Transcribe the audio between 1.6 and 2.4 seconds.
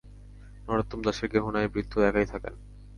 বৃদ্ধ একাই